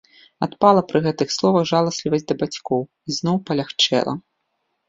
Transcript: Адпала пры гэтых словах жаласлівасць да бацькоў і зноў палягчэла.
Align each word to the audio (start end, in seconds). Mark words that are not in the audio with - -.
Адпала 0.45 0.81
пры 0.91 1.01
гэтых 1.07 1.33
словах 1.35 1.69
жаласлівасць 1.73 2.27
да 2.31 2.35
бацькоў 2.41 2.81
і 2.87 3.09
зноў 3.19 3.35
палягчэла. 3.51 4.19